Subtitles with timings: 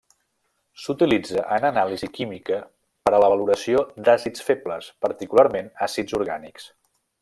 [0.85, 2.59] S'utilitza en anàlisi química
[3.09, 6.73] per a la valoració d'àcids febles, particularment àcids orgànics.